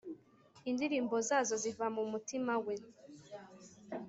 [0.69, 2.75] indirimbo zazo ziva mu mutima we,